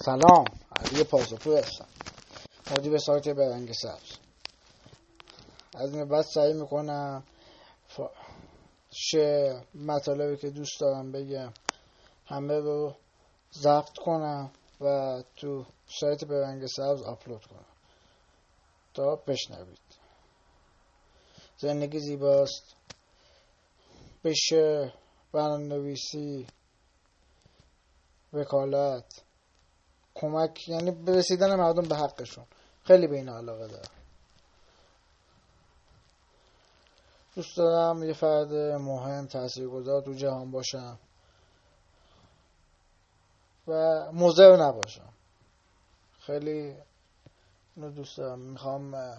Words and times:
سلام. 0.00 0.44
علی 0.76 1.04
پاسپور 1.04 1.58
هستم. 1.58 1.86
مدیر 2.70 2.98
سایت 2.98 3.28
برنگ 3.28 3.72
سبز. 3.72 4.18
از 5.74 5.94
این 5.94 6.08
بعد 6.08 6.24
سعی 6.34 6.52
می‌کنم 6.52 7.24
ف... 7.88 8.00
مطالبی 9.74 10.36
که 10.36 10.50
دوست 10.50 10.80
دارم 10.80 11.12
بگم 11.12 11.52
همه 12.26 12.58
رو 12.58 12.94
ضبط 13.52 13.98
کنم 14.04 14.50
و 14.80 15.22
تو 15.36 15.66
سایت 15.86 16.24
برنگ 16.24 16.66
سبز 16.66 17.02
آپلود 17.02 17.46
کنم. 17.46 17.66
تا 18.94 19.16
بشنوید. 19.16 19.78
زندگی 21.56 21.98
زیباست. 21.98 22.76
بشه 24.24 24.92
برنامه 25.32 25.64
نویسی 25.64 26.46
وکالت. 28.32 29.27
کمک 30.20 30.68
یعنی 30.68 31.04
رسیدن 31.06 31.54
مردم 31.54 31.88
به 31.88 31.96
حقشون. 31.96 32.46
خیلی 32.84 33.06
به 33.06 33.16
این 33.16 33.28
علاقه 33.28 33.66
دارم. 33.66 33.90
دوست 37.34 37.56
دارم 37.56 38.02
یه 38.02 38.12
فرد 38.12 38.52
مهم 38.80 39.26
تاثیرگذار 39.26 40.02
تو 40.02 40.12
جهان 40.12 40.50
باشم 40.50 40.98
و 43.68 43.72
موزه 44.12 44.56
نباشم. 44.56 45.12
خیلی 46.20 46.76
اینو 47.76 47.90
دوست 47.90 48.18
دارم. 48.18 48.38
می‌خوام 48.38 49.14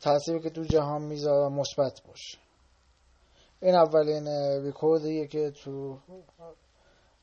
تأثیری 0.00 0.40
که 0.40 0.50
تو 0.50 0.64
جهان 0.64 1.02
می‌ذارم 1.02 1.52
مثبت 1.52 2.02
باشه. 2.06 2.38
این 3.60 3.74
اولین 3.74 4.28
ریکوردیه 4.64 5.26
که 5.26 5.50
تو 5.50 5.98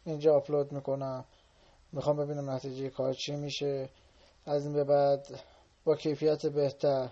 اینجا 0.06 0.36
آپلود 0.36 0.72
می‌کنم. 0.72 1.26
می‌خوام 1.92 2.18
ببینم 2.18 2.50
نتیجه 2.50 2.90
کار 2.90 3.14
چی 3.14 3.36
میشه. 3.36 3.90
از 4.46 4.66
این 4.66 4.74
به 4.74 4.84
بعد 4.84 5.28
با 5.86 5.96
کیفیت 5.96 6.46
بهتر. 6.46 7.10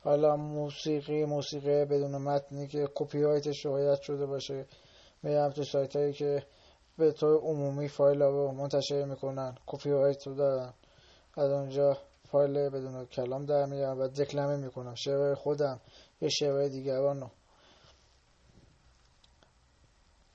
حالا 0.00 0.36
موسیقی 0.36 1.24
موسیقی 1.24 1.84
بدون 1.84 2.16
متنی 2.16 2.66
که 2.66 2.88
کپی 2.94 3.22
رایتش 3.22 3.66
رعایت 3.66 4.00
شده 4.00 4.26
باشه. 4.26 4.66
میرم 5.22 5.50
تو 5.50 5.64
سایت 5.64 5.96
هایی 5.96 6.12
که 6.12 6.46
به 6.98 7.12
طور 7.12 7.40
عمومی 7.40 7.88
فایل 7.88 8.22
ها 8.22 8.28
رو 8.28 8.52
منتشر 8.52 9.04
می‌کنن. 9.04 9.54
کپی 9.66 9.90
رایت 9.90 10.26
رو 10.26 10.34
دارن. 10.34 10.72
از 11.36 11.50
اونجا 11.50 11.98
فایل 12.24 12.68
بدون 12.68 13.06
کلام 13.06 13.46
در 13.46 13.66
میارم 13.66 14.00
و 14.00 14.08
دکلمه 14.08 14.56
می‌کنم. 14.56 14.94
شعر 14.94 15.34
خودم 15.34 15.80
یه 16.20 16.28
شعر 16.28 16.68
دیگران 16.68 17.20
رو 17.20 17.30